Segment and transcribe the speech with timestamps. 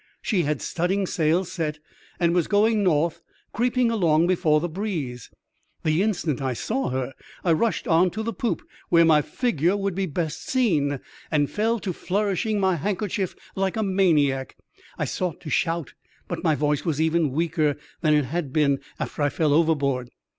[0.23, 1.77] She had studding sails set
[2.19, 3.21] and was going north,
[3.53, 5.29] creeping along before the breeze.
[5.83, 9.93] The instant I saw her I rushed on to the poop, where my figure would
[9.93, 14.57] be best seen, and fell to flourishing my handkerchief like a maniac.
[14.97, 15.93] I sought to shout,
[16.27, 20.09] but my voice was even weaker than it had been after I fell overboard.